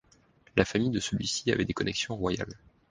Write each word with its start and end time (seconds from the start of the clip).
La 0.55 0.65
famille 0.65 0.89
de 0.89 0.99
celui-ci 0.99 1.51
avaient 1.51 1.63
des 1.63 1.75
connexions 1.75 2.15
royales. 2.15 2.57